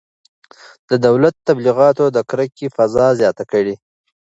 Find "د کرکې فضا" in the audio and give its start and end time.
2.15-3.07